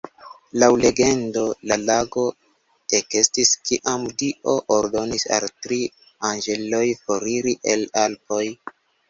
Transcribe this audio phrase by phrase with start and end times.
[0.61, 1.41] Laŭ legendo
[1.71, 2.23] la lago
[2.99, 5.79] ekestis, kiam Dio ordonis al tri
[6.33, 8.43] anĝeloj foriri el Alpoj.